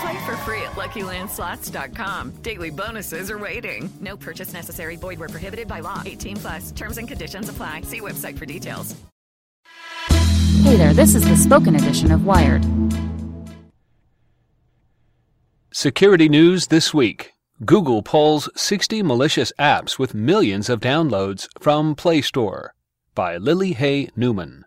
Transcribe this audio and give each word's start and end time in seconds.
Play 0.00 0.24
for 0.24 0.36
free 0.38 0.62
at 0.62 0.72
LuckyLandSlots.com. 0.72 2.30
Daily 2.42 2.70
bonuses 2.70 3.30
are 3.30 3.38
waiting. 3.38 3.92
No 4.00 4.16
purchase 4.16 4.52
necessary. 4.52 4.96
Void 4.96 5.18
where 5.18 5.28
prohibited 5.28 5.68
by 5.68 5.80
law. 5.80 6.02
18 6.04 6.36
plus. 6.38 6.72
Terms 6.72 6.98
and 6.98 7.06
conditions 7.06 7.48
apply. 7.48 7.82
See 7.82 8.00
website 8.00 8.38
for 8.38 8.46
details. 8.46 8.96
Hey 10.64 10.76
there, 10.76 10.94
this 10.94 11.14
is 11.14 11.28
the 11.28 11.36
spoken 11.36 11.74
edition 11.76 12.10
of 12.10 12.24
Wired. 12.24 12.64
Security 15.72 16.28
news 16.28 16.68
this 16.68 16.94
week. 16.94 17.32
Google 17.64 18.02
pulls 18.02 18.48
60 18.56 19.02
malicious 19.02 19.52
apps 19.58 19.98
with 19.98 20.14
millions 20.14 20.70
of 20.70 20.80
downloads 20.80 21.48
from 21.60 21.94
Play 21.94 22.22
Store 22.22 22.74
by 23.14 23.36
Lily 23.36 23.72
Hay 23.74 24.08
Newman. 24.16 24.64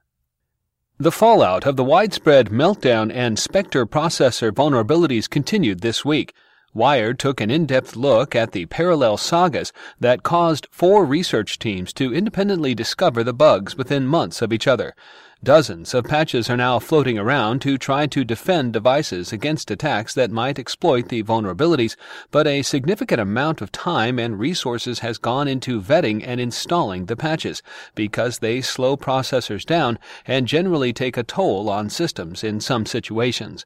The 0.99 1.11
fallout 1.11 1.67
of 1.67 1.75
the 1.75 1.83
widespread 1.83 2.47
Meltdown 2.47 3.13
and 3.13 3.37
Spectre 3.37 3.85
processor 3.85 4.51
vulnerabilities 4.51 5.29
continued 5.29 5.81
this 5.81 6.03
week. 6.03 6.33
Wired 6.73 7.19
took 7.19 7.39
an 7.39 7.51
in-depth 7.51 7.95
look 7.95 8.35
at 8.35 8.51
the 8.51 8.65
parallel 8.65 9.17
sagas 9.17 9.71
that 9.99 10.23
caused 10.23 10.67
four 10.71 11.05
research 11.05 11.59
teams 11.59 11.93
to 11.93 12.11
independently 12.11 12.73
discover 12.73 13.23
the 13.23 13.31
bugs 13.31 13.77
within 13.77 14.07
months 14.07 14.41
of 14.41 14.51
each 14.51 14.65
other. 14.65 14.95
Dozens 15.43 15.93
of 15.93 16.05
patches 16.05 16.49
are 16.49 16.57
now 16.57 16.79
floating 16.79 17.19
around 17.19 17.61
to 17.61 17.77
try 17.77 18.07
to 18.07 18.25
defend 18.25 18.73
devices 18.73 19.31
against 19.31 19.69
attacks 19.69 20.15
that 20.15 20.31
might 20.31 20.57
exploit 20.57 21.09
the 21.09 21.21
vulnerabilities, 21.21 21.95
but 22.31 22.47
a 22.47 22.63
significant 22.63 23.21
amount 23.21 23.61
of 23.61 23.71
time 23.71 24.17
and 24.17 24.39
resources 24.39 24.99
has 24.99 25.19
gone 25.19 25.47
into 25.47 25.79
vetting 25.79 26.23
and 26.25 26.41
installing 26.41 27.05
the 27.05 27.15
patches 27.15 27.61
because 27.93 28.39
they 28.39 28.61
slow 28.61 28.97
processors 28.97 29.63
down 29.63 29.99
and 30.25 30.47
generally 30.47 30.91
take 30.91 31.17
a 31.17 31.23
toll 31.23 31.69
on 31.69 31.87
systems 31.87 32.43
in 32.43 32.59
some 32.59 32.87
situations. 32.87 33.63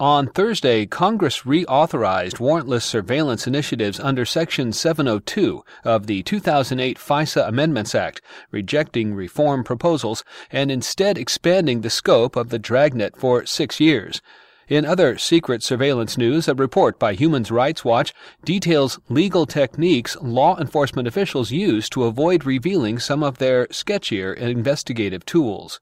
On 0.00 0.28
Thursday, 0.28 0.86
Congress 0.86 1.42
reauthorized 1.42 2.38
warrantless 2.38 2.84
surveillance 2.84 3.46
initiatives 3.46 4.00
under 4.00 4.24
Section 4.24 4.72
702 4.72 5.62
of 5.84 6.06
the 6.06 6.22
2008 6.22 6.96
FISA 6.98 7.46
Amendments 7.46 7.94
Act, 7.94 8.22
rejecting 8.50 9.12
reform 9.12 9.62
proposals 9.62 10.24
and 10.50 10.70
instead 10.70 11.18
expanding 11.18 11.82
the 11.82 11.90
scope 11.90 12.34
of 12.34 12.48
the 12.48 12.58
dragnet 12.58 13.14
for 13.14 13.44
six 13.44 13.78
years. 13.78 14.22
In 14.68 14.86
other 14.86 15.18
secret 15.18 15.62
surveillance 15.62 16.16
news, 16.16 16.48
a 16.48 16.54
report 16.54 16.98
by 16.98 17.12
Human 17.12 17.42
Rights 17.42 17.84
Watch 17.84 18.14
details 18.42 18.98
legal 19.10 19.44
techniques 19.44 20.16
law 20.22 20.58
enforcement 20.58 21.08
officials 21.08 21.50
use 21.50 21.90
to 21.90 22.04
avoid 22.04 22.46
revealing 22.46 22.98
some 22.98 23.22
of 23.22 23.36
their 23.36 23.66
sketchier 23.66 24.34
investigative 24.34 25.26
tools. 25.26 25.78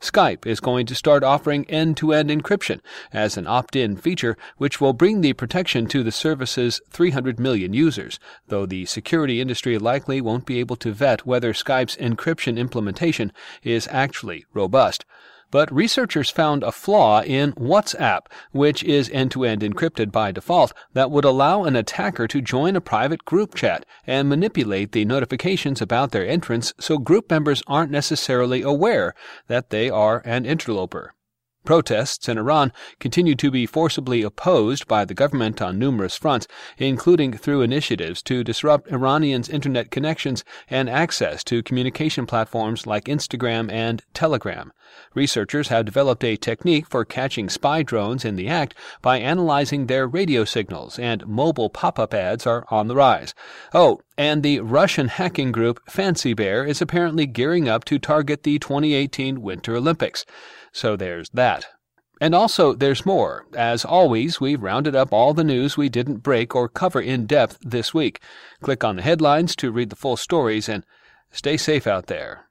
Skype 0.00 0.46
is 0.46 0.60
going 0.60 0.86
to 0.86 0.94
start 0.94 1.24
offering 1.24 1.64
end 1.70 1.96
to 1.96 2.12
end 2.12 2.30
encryption 2.30 2.80
as 3.12 3.36
an 3.36 3.46
opt 3.46 3.74
in 3.74 3.96
feature, 3.96 4.36
which 4.56 4.80
will 4.80 4.92
bring 4.92 5.20
the 5.20 5.32
protection 5.32 5.86
to 5.86 6.02
the 6.02 6.12
service's 6.12 6.80
300 6.90 7.40
million 7.40 7.72
users, 7.72 8.18
though 8.48 8.66
the 8.66 8.86
security 8.86 9.40
industry 9.40 9.78
likely 9.78 10.20
won't 10.20 10.46
be 10.46 10.60
able 10.60 10.76
to 10.76 10.92
vet 10.92 11.26
whether 11.26 11.52
Skype's 11.52 11.96
encryption 11.96 12.58
implementation 12.58 13.32
is 13.62 13.88
actually 13.90 14.44
robust. 14.52 15.04
But 15.52 15.70
researchers 15.70 16.30
found 16.30 16.62
a 16.62 16.72
flaw 16.72 17.22
in 17.22 17.52
WhatsApp, 17.52 18.22
which 18.52 18.82
is 18.82 19.10
end 19.10 19.30
to 19.32 19.44
end 19.44 19.60
encrypted 19.60 20.10
by 20.10 20.32
default, 20.32 20.72
that 20.94 21.10
would 21.10 21.26
allow 21.26 21.64
an 21.64 21.76
attacker 21.76 22.26
to 22.26 22.40
join 22.40 22.74
a 22.74 22.80
private 22.80 23.26
group 23.26 23.54
chat 23.54 23.84
and 24.06 24.30
manipulate 24.30 24.92
the 24.92 25.04
notifications 25.04 25.82
about 25.82 26.10
their 26.10 26.26
entrance 26.26 26.72
so 26.80 26.96
group 26.96 27.30
members 27.30 27.62
aren't 27.66 27.92
necessarily 27.92 28.62
aware 28.62 29.14
that 29.46 29.68
they 29.68 29.90
are 29.90 30.22
an 30.24 30.46
interloper. 30.46 31.12
Protests 31.64 32.28
in 32.28 32.38
Iran 32.38 32.72
continue 32.98 33.36
to 33.36 33.50
be 33.50 33.66
forcibly 33.66 34.22
opposed 34.22 34.88
by 34.88 35.04
the 35.04 35.14
government 35.14 35.62
on 35.62 35.78
numerous 35.78 36.16
fronts, 36.16 36.48
including 36.76 37.32
through 37.32 37.62
initiatives 37.62 38.20
to 38.22 38.42
disrupt 38.42 38.90
Iranians' 38.90 39.48
internet 39.48 39.90
connections 39.90 40.44
and 40.68 40.90
access 40.90 41.44
to 41.44 41.62
communication 41.62 42.26
platforms 42.26 42.86
like 42.86 43.04
Instagram 43.04 43.70
and 43.70 44.02
Telegram. 44.12 44.72
Researchers 45.14 45.68
have 45.68 45.86
developed 45.86 46.24
a 46.24 46.36
technique 46.36 46.86
for 46.88 47.04
catching 47.04 47.48
spy 47.48 47.82
drones 47.82 48.24
in 48.24 48.36
the 48.36 48.48
act 48.48 48.74
by 49.00 49.18
analyzing 49.18 49.86
their 49.86 50.06
radio 50.06 50.44
signals, 50.44 50.98
and 50.98 51.26
mobile 51.26 51.70
pop 51.70 51.98
up 51.98 52.12
ads 52.12 52.46
are 52.46 52.66
on 52.70 52.88
the 52.88 52.96
rise. 52.96 53.34
Oh, 53.72 54.00
and 54.18 54.42
the 54.42 54.60
Russian 54.60 55.08
hacking 55.08 55.52
group 55.52 55.80
Fancy 55.88 56.34
Bear 56.34 56.64
is 56.64 56.82
apparently 56.82 57.26
gearing 57.26 57.68
up 57.68 57.84
to 57.84 57.98
target 57.98 58.42
the 58.42 58.58
2018 58.58 59.40
Winter 59.40 59.76
Olympics. 59.76 60.26
So 60.72 60.96
there's 60.96 61.28
that. 61.30 61.66
And 62.20 62.34
also, 62.34 62.72
there's 62.72 63.04
more. 63.04 63.46
As 63.54 63.84
always, 63.84 64.40
we've 64.40 64.62
rounded 64.62 64.94
up 64.94 65.12
all 65.12 65.34
the 65.34 65.42
news 65.42 65.76
we 65.76 65.88
didn't 65.88 66.18
break 66.18 66.54
or 66.54 66.68
cover 66.68 67.00
in 67.00 67.26
depth 67.26 67.58
this 67.60 67.92
week. 67.92 68.20
Click 68.62 68.84
on 68.84 68.96
the 68.96 69.02
headlines 69.02 69.56
to 69.56 69.72
read 69.72 69.90
the 69.90 69.96
full 69.96 70.16
stories 70.16 70.68
and 70.68 70.84
stay 71.32 71.56
safe 71.56 71.86
out 71.86 72.06
there. 72.06 72.46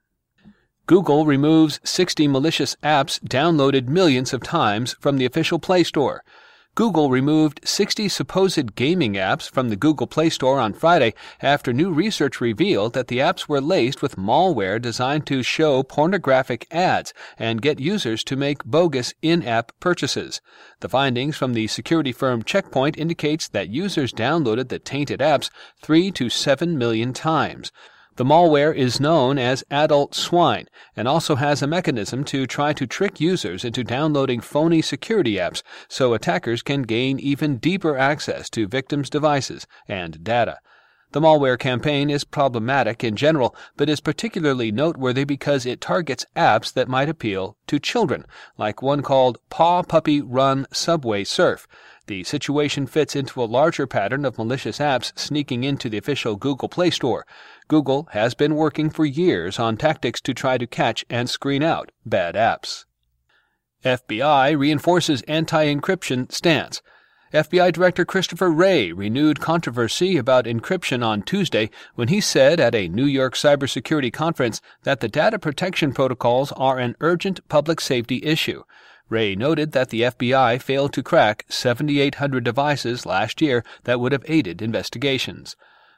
Google 0.86 1.24
removes 1.24 1.80
60 1.84 2.28
malicious 2.28 2.76
apps 2.82 3.18
downloaded 3.20 3.86
millions 3.88 4.34
of 4.34 4.42
times 4.42 4.94
from 5.00 5.16
the 5.16 5.24
official 5.24 5.58
Play 5.58 5.84
Store. 5.84 6.22
Google 6.74 7.10
removed 7.10 7.60
60 7.64 8.08
supposed 8.08 8.74
gaming 8.74 9.12
apps 9.12 9.50
from 9.50 9.68
the 9.68 9.76
Google 9.76 10.06
Play 10.06 10.30
Store 10.30 10.58
on 10.58 10.72
Friday 10.72 11.12
after 11.42 11.70
new 11.70 11.92
research 11.92 12.40
revealed 12.40 12.94
that 12.94 13.08
the 13.08 13.18
apps 13.18 13.46
were 13.46 13.60
laced 13.60 14.00
with 14.00 14.16
malware 14.16 14.80
designed 14.80 15.26
to 15.26 15.42
show 15.42 15.82
pornographic 15.82 16.66
ads 16.70 17.12
and 17.38 17.60
get 17.60 17.78
users 17.78 18.24
to 18.24 18.36
make 18.36 18.64
bogus 18.64 19.12
in-app 19.20 19.72
purchases. 19.80 20.40
The 20.80 20.88
findings 20.88 21.36
from 21.36 21.52
the 21.52 21.66
security 21.66 22.10
firm 22.10 22.42
Checkpoint 22.42 22.96
indicates 22.96 23.48
that 23.48 23.68
users 23.68 24.10
downloaded 24.10 24.70
the 24.70 24.78
tainted 24.78 25.20
apps 25.20 25.50
3 25.82 26.10
to 26.12 26.30
7 26.30 26.78
million 26.78 27.12
times. 27.12 27.70
The 28.16 28.24
malware 28.24 28.74
is 28.74 29.00
known 29.00 29.38
as 29.38 29.64
adult 29.70 30.14
swine 30.14 30.66
and 30.94 31.08
also 31.08 31.36
has 31.36 31.62
a 31.62 31.66
mechanism 31.66 32.24
to 32.24 32.46
try 32.46 32.74
to 32.74 32.86
trick 32.86 33.20
users 33.20 33.64
into 33.64 33.82
downloading 33.82 34.40
phony 34.40 34.82
security 34.82 35.36
apps 35.36 35.62
so 35.88 36.12
attackers 36.12 36.62
can 36.62 36.82
gain 36.82 37.18
even 37.18 37.56
deeper 37.56 37.96
access 37.96 38.50
to 38.50 38.68
victims' 38.68 39.08
devices 39.08 39.66
and 39.88 40.22
data. 40.22 40.58
The 41.12 41.20
malware 41.20 41.58
campaign 41.58 42.10
is 42.10 42.24
problematic 42.24 43.02
in 43.02 43.16
general, 43.16 43.54
but 43.76 43.88
is 43.88 44.00
particularly 44.00 44.72
noteworthy 44.72 45.24
because 45.24 45.64
it 45.64 45.80
targets 45.80 46.26
apps 46.36 46.72
that 46.72 46.88
might 46.88 47.08
appeal 47.08 47.56
to 47.66 47.78
children, 47.78 48.26
like 48.58 48.82
one 48.82 49.02
called 49.02 49.38
Paw 49.48 49.82
Puppy 49.82 50.20
Run 50.20 50.66
Subway 50.72 51.24
Surf. 51.24 51.66
The 52.12 52.24
situation 52.24 52.86
fits 52.86 53.16
into 53.16 53.42
a 53.42 53.48
larger 53.48 53.86
pattern 53.86 54.26
of 54.26 54.36
malicious 54.36 54.80
apps 54.80 55.18
sneaking 55.18 55.64
into 55.64 55.88
the 55.88 55.96
official 55.96 56.36
Google 56.36 56.68
Play 56.68 56.90
Store. 56.90 57.24
Google 57.68 58.06
has 58.10 58.34
been 58.34 58.54
working 58.54 58.90
for 58.90 59.06
years 59.06 59.58
on 59.58 59.78
tactics 59.78 60.20
to 60.20 60.34
try 60.34 60.58
to 60.58 60.66
catch 60.66 61.06
and 61.08 61.30
screen 61.30 61.62
out 61.62 61.90
bad 62.04 62.34
apps. 62.34 62.84
FBI 63.82 64.54
reinforces 64.58 65.22
anti 65.22 65.64
encryption 65.64 66.30
stance. 66.30 66.82
FBI 67.32 67.72
Director 67.72 68.04
Christopher 68.04 68.50
Wray 68.50 68.92
renewed 68.92 69.40
controversy 69.40 70.18
about 70.18 70.44
encryption 70.44 71.02
on 71.02 71.22
Tuesday 71.22 71.70
when 71.94 72.08
he 72.08 72.20
said 72.20 72.60
at 72.60 72.74
a 72.74 72.88
New 72.88 73.06
York 73.06 73.32
cybersecurity 73.32 74.12
conference 74.12 74.60
that 74.82 75.00
the 75.00 75.08
data 75.08 75.38
protection 75.38 75.94
protocols 75.94 76.52
are 76.58 76.78
an 76.78 76.94
urgent 77.00 77.40
public 77.48 77.80
safety 77.80 78.22
issue. 78.22 78.64
Wray 79.12 79.36
noted 79.36 79.72
that 79.72 79.90
the 79.90 80.00
FBI 80.00 80.60
failed 80.62 80.94
to 80.94 81.02
crack 81.02 81.44
7,800 81.50 82.42
devices 82.42 83.04
last 83.04 83.42
year 83.42 83.62
that 83.84 84.00
would 84.00 84.10
have 84.12 84.24
aided 84.26 84.62
investigations. 84.62 85.54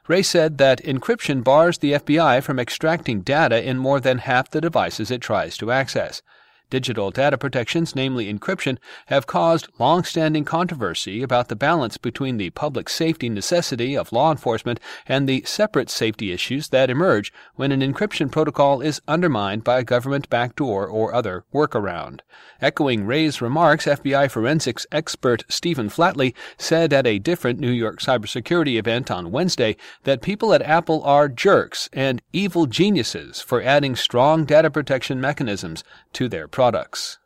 Wray 0.09 0.21
said 0.21 0.57
that 0.57 0.83
encryption 0.83 1.41
bars 1.41 1.77
the 1.77 1.93
FBI 1.93 2.43
from 2.43 2.59
extracting 2.59 3.21
data 3.21 3.65
in 3.67 3.77
more 3.77 4.01
than 4.01 4.17
half 4.17 4.49
the 4.49 4.59
devices 4.59 5.09
it 5.09 5.21
tries 5.21 5.55
to 5.57 5.71
access. 5.71 6.21
Digital 6.69 7.11
data 7.11 7.37
protections, 7.37 7.95
namely 7.95 8.33
encryption, 8.33 8.77
have 9.07 9.27
caused 9.27 9.67
long-standing 9.77 10.43
controversy 10.43 11.21
about 11.21 11.47
the 11.47 11.55
balance 11.55 11.97
between 11.97 12.37
the 12.37 12.49
public 12.49 12.89
safety 12.89 13.29
necessity 13.29 13.95
of 13.95 14.11
law 14.11 14.31
enforcement 14.31 14.79
and 15.07 15.29
the 15.29 15.43
separate 15.45 15.89
safety 15.89 16.31
issues 16.31 16.69
that 16.69 16.89
emerge 16.89 17.31
when 17.55 17.71
an 17.71 17.81
encryption 17.81 18.31
protocol 18.31 18.81
is 18.81 19.01
undermined 19.07 19.63
by 19.63 19.79
a 19.79 19.83
government 19.83 20.29
backdoor 20.29 20.87
or 20.87 21.13
other 21.13 21.45
workaround. 21.53 22.21
Echoing 22.61 23.05
Wray's 23.05 23.41
remarks, 23.41 23.85
FBI 23.85 24.31
forensics 24.31 24.87
expert 24.91 25.43
Stephen 25.47 25.89
Flatley 25.89 26.33
said 26.57 26.93
at 26.93 27.05
a 27.05 27.19
different 27.19 27.59
New 27.59 27.71
York 27.71 27.99
cybersecurity 27.99 28.77
event 28.77 29.11
on 29.11 29.31
Wednesday 29.31 29.75
that 30.03 30.21
people 30.21 30.53
at 30.53 30.61
Apple 30.61 31.03
are 31.03 31.27
jerks 31.27 31.89
and 31.93 32.21
evil 32.33 32.65
geniuses 32.65 33.41
for 33.41 33.61
adding 33.61 33.95
strong 33.95 34.45
data 34.45 34.71
protection 34.71 35.21
mechanisms 35.21 35.83
to 36.13 36.27
their 36.27 36.47
products. 36.55 37.19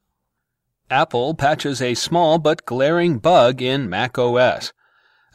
Apple 0.90 1.36
patches 1.36 1.84
a 1.84 1.94
small 1.94 2.40
but 2.40 2.66
glaring 2.66 3.20
bug 3.20 3.62
in 3.62 3.88
Mac 3.88 4.18
OS. 4.18 4.74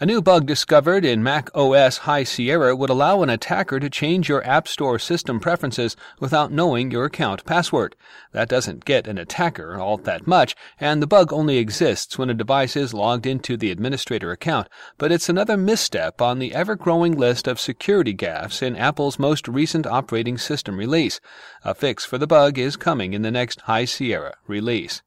A 0.01 0.07
new 0.07 0.21
bug 0.21 0.47
discovered 0.47 1.05
in 1.05 1.23
Mac 1.23 1.49
OS 1.55 1.99
High 1.99 2.25
Sierra 2.25 2.75
would 2.75 2.91
allow 2.91 3.23
an 3.23 3.31
attacker 3.31 3.79
to 3.79 3.89
change 3.89 4.29
your 4.29 4.45
App 4.45 4.67
Store 4.67 4.99
system 4.99 5.39
preferences 5.39 5.95
without 6.19 6.51
knowing 6.51 6.91
your 6.91 7.05
account 7.05 7.45
password. 7.45 7.95
That 8.33 8.49
doesn't 8.49 8.85
get 8.85 9.07
an 9.07 9.19
attacker 9.19 9.77
all 9.77 9.97
that 9.99 10.27
much, 10.27 10.57
and 10.81 11.01
the 11.01 11.07
bug 11.07 11.33
only 11.33 11.59
exists 11.59 12.19
when 12.19 12.29
a 12.29 12.35
device 12.35 12.75
is 12.75 12.93
logged 12.93 13.25
into 13.25 13.57
the 13.57 13.71
administrator 13.71 14.33
account, 14.33 14.69
but 14.99 15.13
it's 15.13 15.29
another 15.29 15.57
misstep 15.57 16.21
on 16.21 16.41
the 16.41 16.55
ever-growing 16.55 17.17
list 17.17 17.47
of 17.47 17.61
security 17.61 18.15
gaffes 18.15 18.63
in 18.63 18.75
Apple's 18.75 19.21
most 19.21 19.47
recent 19.47 19.87
operating 19.87 20.39
system 20.39 20.77
release. 20.77 21.21
A 21.65 21.73
fix 21.73 22.05
for 22.05 22.19
the 22.19 22.27
bug 22.27 22.59
is 22.59 22.75
coming 22.75 23.13
in 23.13 23.23
the 23.23 23.31
next 23.31 23.61
High 23.61 23.85
Sierra 23.85 24.35
release. 24.49 25.03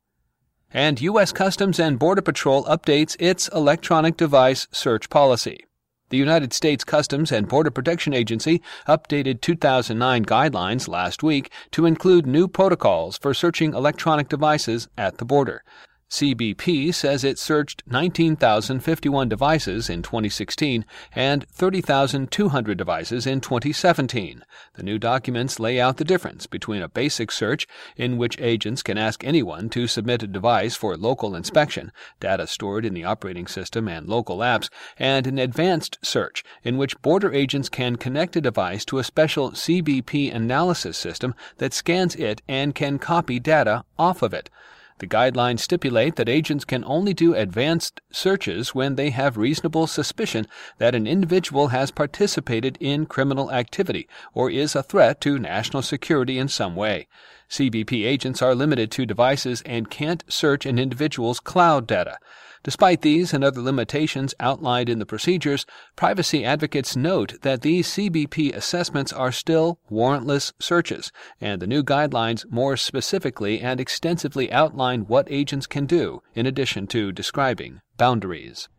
And 0.74 1.00
U.S. 1.00 1.32
Customs 1.32 1.80
and 1.80 1.98
Border 1.98 2.22
Patrol 2.22 2.66
updates 2.66 3.16
its 3.20 3.48
electronic 3.50 4.18
device 4.18 4.68
search 4.70 5.10
policy. 5.10 5.66
The 6.10 6.18
United 6.18 6.52
States 6.52 6.84
Customs 6.84 7.32
and 7.32 7.48
Border 7.48 7.72
Protection 7.72 8.14
Agency 8.14 8.62
updated 8.86 9.40
2009 9.40 10.26
guidelines 10.26 10.90
last 10.90 11.24
week 11.24 11.52
to 11.72 11.86
include 11.86 12.28
new 12.28 12.50
protocols 12.50 13.18
for 13.18 13.34
searching 13.34 13.74
electronic 13.74 14.28
devices 14.28 14.90
at 14.98 15.20
the 15.20 15.26
border. 15.26 15.64
CBP 16.10 16.94
says 16.94 17.26
it 17.26 17.38
searched 17.38 17.84
19,051 17.86 19.28
devices 19.28 19.90
in 19.90 20.02
2016 20.02 20.86
and 21.14 21.46
30,200 21.50 22.78
devices 22.78 23.28
in 23.28 23.42
2017. 23.42 24.46
The 24.76 24.84
new 24.84 24.98
documents 24.98 25.60
lay 25.60 25.82
out 25.82 25.98
the 25.98 26.06
difference 26.06 26.48
between 26.48 26.82
a 26.82 26.88
basic 26.88 27.30
search, 27.30 27.68
in 27.98 28.18
which 28.18 28.40
agents 28.40 28.84
can 28.84 28.98
ask 28.98 29.26
anyone 29.26 29.70
to 29.72 29.86
submit 29.86 30.24
a 30.24 30.28
device 30.28 30.76
for 30.76 30.96
local 30.96 31.36
inspection, 31.36 31.92
data 32.22 32.48
stored 32.48 32.86
in 32.86 32.94
the 32.94 33.04
operating 33.04 33.46
system 33.46 33.90
and 33.90 34.08
local 34.08 34.38
apps, 34.38 34.70
and 34.98 35.28
an 35.28 35.38
advanced 35.38 35.98
search, 36.02 36.42
in 36.64 36.78
which 36.78 37.02
border 37.02 37.34
agents 37.34 37.68
can 37.68 37.98
connect 37.98 38.38
a 38.38 38.42
device 38.42 38.86
to 38.86 38.98
a 38.98 39.04
special 39.04 39.52
CBP 39.52 40.34
analysis 40.34 40.98
system 40.98 41.36
that 41.58 41.74
scans 41.74 42.16
it 42.16 42.42
and 42.48 42.74
can 42.74 42.98
copy 42.98 43.40
data 43.42 43.84
off 44.00 44.22
of 44.22 44.34
it. 44.34 44.50
The 45.00 45.08
guidelines 45.08 45.60
stipulate 45.60 46.16
that 46.16 46.28
agents 46.28 46.66
can 46.66 46.84
only 46.84 47.14
do 47.14 47.36
advanced 47.36 48.02
searches 48.12 48.74
when 48.74 48.96
they 48.96 49.12
have 49.12 49.38
reasonable 49.38 49.86
suspicion 49.86 50.48
that 50.80 50.96
an 50.96 51.06
individual 51.06 51.68
has 51.68 51.92
participated 51.92 52.78
in 52.80 53.06
criminal 53.06 53.52
activity 53.52 54.08
or 54.34 54.50
is 54.50 54.76
a 54.76 54.82
threat 54.82 55.22
to 55.22 55.38
national 55.38 55.84
security 55.84 56.40
in 56.40 56.48
some 56.48 56.76
way. 56.76 57.08
CBP 57.48 58.06
agents 58.06 58.42
are 58.42 58.56
limited 58.56 58.90
to 58.92 59.06
devices 59.06 59.62
and 59.66 59.92
can't 59.92 60.24
search 60.28 60.66
an 60.66 60.80
individual's 60.80 61.40
cloud 61.40 61.86
data. 61.86 62.18
Despite 62.64 63.02
these 63.02 63.34
and 63.34 63.44
other 63.44 63.62
limitations 63.62 64.34
outlined 64.40 64.90
in 64.90 65.00
the 65.00 65.06
procedures, 65.06 65.66
privacy 65.96 66.44
advocates 66.44 66.96
note 66.96 67.42
that 67.42 67.62
these 67.62 67.88
CBP 67.88 68.54
assessments 68.56 69.14
are 69.14 69.32
still 69.32 69.80
warrantless 69.90 70.54
searches, 70.60 71.12
and 71.40 71.62
the 71.62 71.68
new 71.68 71.84
guidelines 71.84 72.50
more 72.50 72.78
specifically 72.78 73.60
and 73.62 73.80
extensively 73.80 74.52
outline 74.52 75.02
what 75.02 75.28
agents 75.30 75.68
can 75.68 75.86
do, 75.86 76.22
in 76.34 76.46
addition 76.46 76.88
to 76.88 77.12
describing 77.12 77.82
boundaries. 77.98 78.70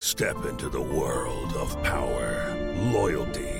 Step 0.00 0.44
into 0.46 0.68
the 0.68 0.80
world 0.80 1.52
of 1.54 1.80
power, 1.82 2.56
loyalty, 2.92 3.59